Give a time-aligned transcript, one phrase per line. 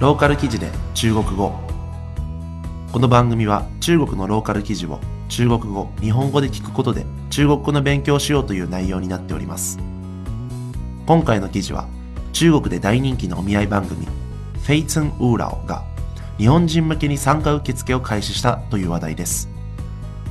[0.00, 1.52] ローカル記事で中国語。
[2.92, 9.80] この番組は中国のローカル記事を中国語日本語で聞くことで中国語の勉強をしようという内容になっております。
[11.04, 11.88] 今回の記事は
[12.32, 15.82] 中国で大人気のお見合い番組フェイツン・ウーラオが
[16.36, 19.48] 日本人向けに参加受付を開始したという話題です。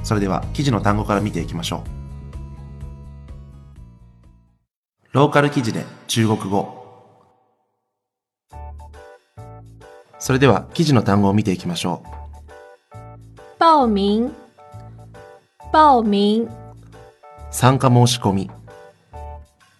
[0.01, 1.89] それでは記事の単語から見ていきましょう。
[5.11, 6.76] ローカル記事で中国語。
[10.19, 12.17] それでは記事の単語を見ていきましょう。
[13.59, 14.29] 報名。
[15.71, 16.47] 報名。
[17.51, 18.51] 参加申し込み。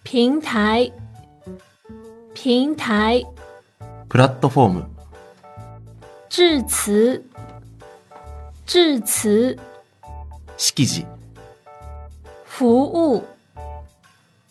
[0.04, 0.92] 平台。
[2.34, 3.26] 平台。
[4.08, 4.90] プラットフォーム。
[6.30, 7.24] 致辞。
[8.66, 9.58] 致辞。
[10.56, 11.06] 式辞。
[12.44, 13.24] 服務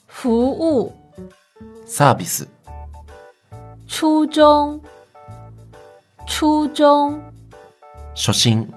[0.07, 0.91] 服務
[1.85, 2.47] サービス。
[3.87, 4.81] 初中
[6.26, 7.20] 初中
[8.14, 8.72] 初心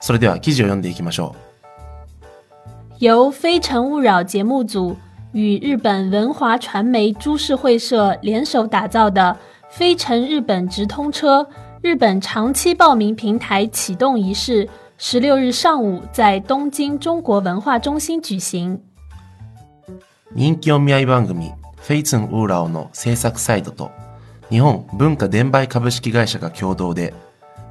[0.00, 4.96] それでは記事を読んでいきましょう由《非诚勿扰》节目组
[5.32, 9.36] 与日本文华传媒株式会社联手打造的《
[9.68, 11.42] 非诚日本直通车》
[11.82, 14.68] 日本长期报名平台启动仪式。
[15.00, 18.80] 十六日上午在东京中国文化中心举行。
[20.34, 23.92] 人気お見合い番組フェイツンウーラオの制作サイトと
[24.53, 27.15] 日本文化伝売株式会社が共同で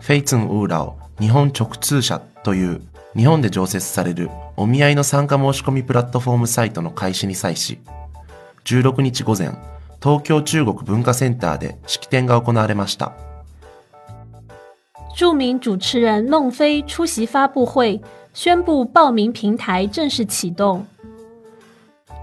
[0.00, 2.82] フェイツンウーラオ日本直通社という
[3.14, 7.78] 日本で常設されるお見合いの参加申し込みプラットフォームサイトの開始に際し
[8.64, 9.52] 16日午前
[10.02, 13.12] 東京中国文化センターで式典が行われました。
[15.12, 18.02] 著名主持人孟非出席发布会，
[18.34, 20.84] 宣布报名平台正式启动。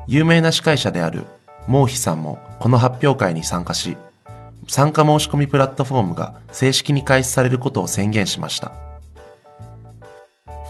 [0.06, 1.24] 有名な司会者である
[1.66, 3.96] 孟非さんもこの発表会に参加し、
[4.70, 8.72] 参加申し込みプラットフォームが正式に開始されることを宣言しました。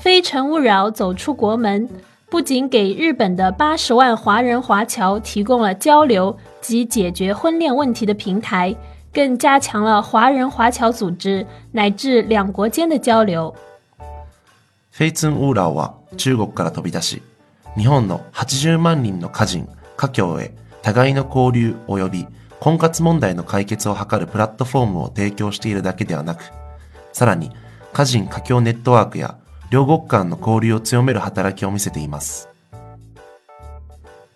[0.01, 1.89] 非诚勿扰走出国门，
[2.29, 8.75] 不仅给日本的八十万华人华侨提供了交流及解决婚恋问题的平台。
[9.11, 13.51] 更加强了华人华侨组织乃至两国间的交流。
[14.91, 17.21] フェイツンウーラーは中国から飛び出し、
[17.75, 19.67] 日本の80万人の家人、
[19.97, 22.27] 家境へ互いの交流及び
[22.60, 26.52] 婚活問題の解決を図るプラットフォームを提供しているだけではなく、
[27.12, 27.50] さらに
[27.92, 29.36] 家人家境ネットワークや
[29.70, 32.48] 両国間の交流を強める働きを見せています。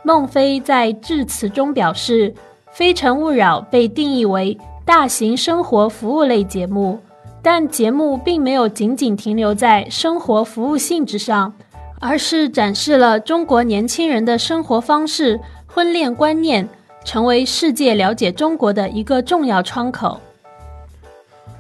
[0.04, 2.34] 孟非在致辞中表示。《
[2.80, 7.00] 非诚勿扰》被定义为大型生活服务类节目，
[7.42, 11.52] 但节目并没有仅仅停留在生活服务性质上，
[11.98, 16.68] 而是展示了中国年轻人的生活方式、婚恋观念，
[17.05, 20.19] 成为世界了解中国的一个重要窗口。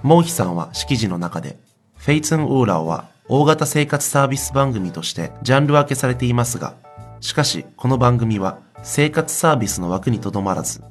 [0.01, 1.57] モヒさんは式辞の中で、
[1.97, 6.75] フェイツンウーラーは大型生活サービス番組としてジャンル分けされていますが、
[7.21, 10.81] しかしこの番組は生活サービスの枠にとどまらず、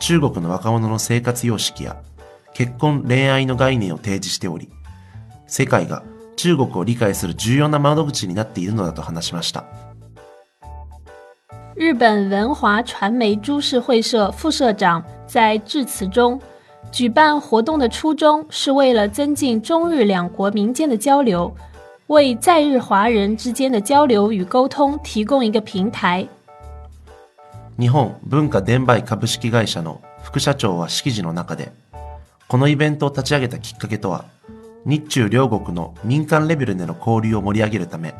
[0.00, 1.96] 中国の若者の生活様式や
[2.54, 4.70] 結婚恋愛の概念を提示しており、
[5.46, 6.02] 世界が
[6.36, 9.64] 中国を理解する重要な窓口になっているのだと話しました。
[11.75, 16.39] 日本文华传媒株式会社副社长在致辞中，
[16.91, 21.51] 举办活动的初衷是为了增进中日两国民间的交流，
[22.07, 26.27] 为在日华人之间的交流与沟通提供一个平台。
[27.77, 31.71] 日本文化伝売株式会社の副社長は式辞の中で、
[32.47, 34.25] このイベントを立ち上げたきっかけとは、
[34.85, 38.13] 日中両国の民間レベルでの交流を盛り上げるため、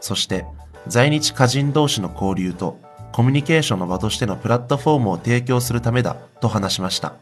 [0.00, 0.46] そして
[0.86, 2.78] 在日家人同士の交流と
[3.11, 7.13] コミュニケーションの場としてのプラットフォームを提供するためだと話しました。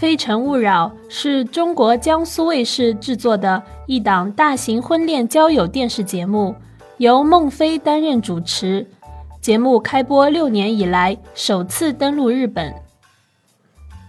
[0.00, 6.54] 非诚勿扰是中国江苏卫视制作的一档大型婚恋交友电视节目，
[6.98, 8.86] 由孟非担任主持。
[9.40, 12.74] 节目开播六年以来首次登陆日本。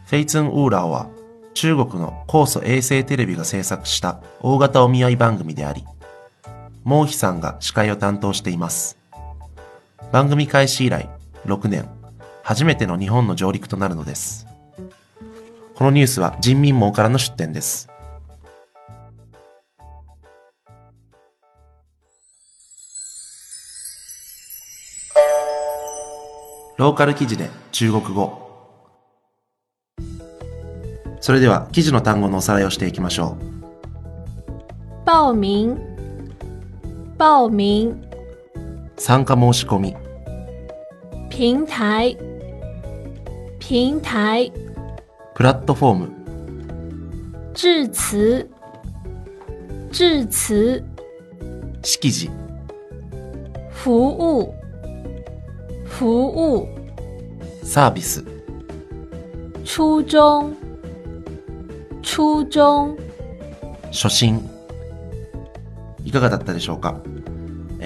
[0.06, 1.08] フェイツンウーラーは
[1.54, 5.84] 中国の高素衛星テレビが制作した大型お見合い番組であり、
[6.84, 8.98] モーヒさんが司会を担当しています。
[10.16, 11.10] 番組開始以来
[11.46, 11.90] 6年、
[12.42, 14.48] 初めての日本の上陸となるのです。
[15.76, 17.90] このニュースは人民網からの出展です。
[26.78, 28.40] ローカル記事で中国語。
[31.20, 35.06] それでは記事の単語のおさらいをしていきましょう。
[35.06, 35.76] 報名
[37.20, 37.94] 報名
[38.98, 40.05] 参加申し込み
[41.36, 42.18] 平台。
[43.60, 44.54] 平台。
[45.36, 46.10] プラットフォーム、
[47.54, 48.48] 致詞、
[49.92, 50.82] 致詞、
[51.84, 52.30] 式辞、
[53.70, 54.50] 服務、
[55.84, 56.68] 服務、
[57.66, 58.24] サービス、
[59.66, 60.56] 初中、
[62.02, 62.96] 初中、
[63.92, 64.50] 初心。
[66.06, 67.02] いかがだったでしょうか、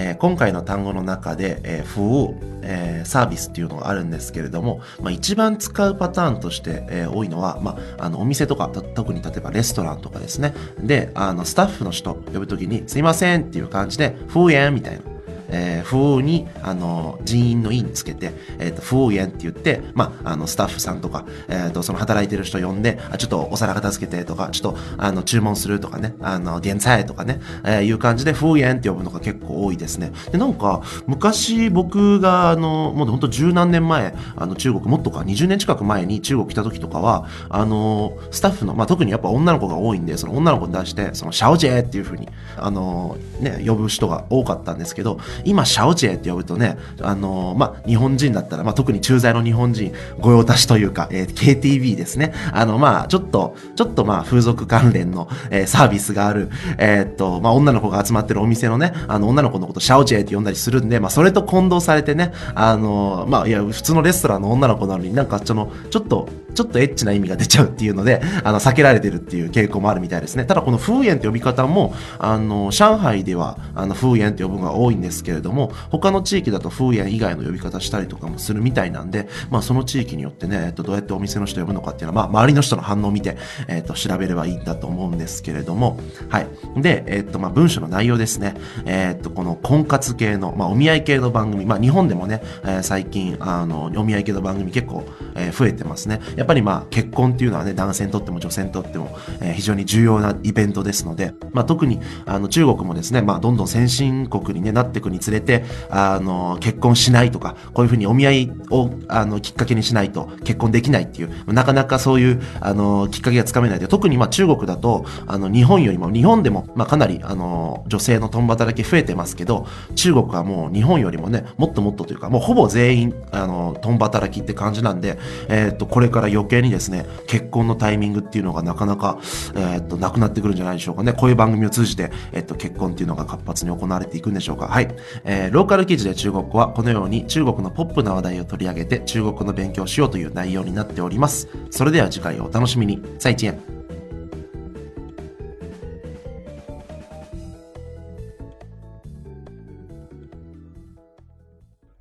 [0.00, 10.54] えー今回の単語の中で、えー、服務、えーサービスっていうのがあるんですけれども、まあ、一番使うパターンとして、えー多いのは、まあ、あのお店とか特に例えばレストランとかですね。
[10.78, 15.09] であのスタッフの人呼ぶときに「すいません」っていう感じで「封やん」みたいな。
[15.50, 30.12] えー、服務に、あの、人員の員つけて、えっ、と、服務員って言って、まあ、あの、スタッフさんとか、えっ、と、その働いてる人呼んで、あ、ちょっとお皿片付けてとか、ちょっと、あの、注文するとかね、あの、点菜とかね、えーいう感じで、服務員って呼ぶのが結構多いですね。
[30.32, 52.32] で、なんか、昔僕が、あの、もうほんと十何年前、あの、中国、もっとか、20年近く前に中国来た時とかは、あの、スタッフの、まあ、特にやっぱ女の子が多いんで、その女の子に出して、その、シャオジェっていう風に、あの、ね、呼ぶ人が多かったんですけど、今、シャオジェって呼ぶとね、あの、まあ、日本人だったら、まあ、特に駐在の日本人、御用達というか、えー KTV ですね。
[52.52, 70.44] あの、まあ、ちょっと、ちょっとまあ、風俗関連の、えーサービスがある、えーっと、まあ、女の子が集まってるお店のね、あの、女の子のこと、シャオジェって呼んだりするんで、まあ、それと混同されてね、あの、まあ、いや、普通のレストランの女の子なのになんか、その、ちょっと、ちょっとエッチな意味が出ちゃうっていうので、 あの、避けられてるっていう傾向もあるみたいですね。
[70.44, 83.36] ただ、この風園って呼び方も、あの、上海では、あの、風園って呼ぶのが多いんですけれども、他の地域だと風園以外の呼び方したりとかもするみたいなんで、まあ、その地域によってね、えっと、どうやってお店の人呼ぶのかっていうのは、まあ、周りの人の反応を見て、
[83.68, 85.98] えっと、調べればいいんだと思うんですけれども、
[86.28, 86.46] はい。
[86.76, 88.54] で、えっと、まあ、文章の内容ですね。
[88.86, 95.04] えっと、この婚活系の、まあ、お見合い系の番組、まあ、日本でもね、えー最近、あの、お見合い系の番組結構、
[95.36, 96.20] えー増えてますね。
[96.40, 125.18] やっぱりまあ、結婚っていうのはね、男性にとっても女性にとっても、え非常に重要なイベントですので、まあ、特に、あの、中国もですね、まあ、どんどん先進国に、ね、なっていくにつれて、あの、結婚しないとか、こういうふうにお見合いを、あの、きっかけにしないと結婚できないっていう、なかなかそういう、あの、きっかけがつかめないで、特にまあ、中国だと、あの、日本よりも、日本でも、まあ、かなり、あの、女性の共働き増えてますけど、中国はもう日本よりもね、もっともっとというか、もうほぼ全員、あの、共働きって感じなんで、
[125.50, 129.18] えーっと、これから余計にですね、結婚のタイミングっていうのがなかなか、
[129.54, 131.12] えーっと、なくなってくるんじゃないでしょうかね。
[131.12, 134.68] こういう番組を通じて、えっと、結婚っていうのが活発に行われていくんでしょうか。
[134.68, 134.94] はい。
[135.24, 141.48] えーローカル記事で中国語は、このように中国のポップな話題を取り上げて、中国の勉強をしようという内容になっております。
[141.70, 143.02] それでは次回をお楽しみに。
[143.18, 143.58] 再见。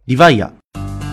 [0.08, 0.58] リヴァイア。